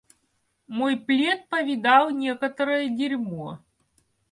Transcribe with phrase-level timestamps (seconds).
[0.67, 3.59] Мой плед повидал некоторое дерьмо.